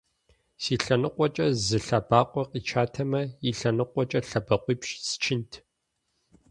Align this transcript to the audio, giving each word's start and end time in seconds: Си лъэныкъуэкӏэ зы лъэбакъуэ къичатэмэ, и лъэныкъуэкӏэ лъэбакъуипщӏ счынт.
Си 0.61 0.75
лъэныкъуэкӏэ 0.83 1.47
зы 1.65 1.77
лъэбакъуэ 1.85 2.43
къичатэмэ, 2.51 3.21
и 3.49 3.51
лъэныкъуэкӏэ 3.57 4.19
лъэбакъуипщӏ 4.29 4.95
счынт. 5.09 5.51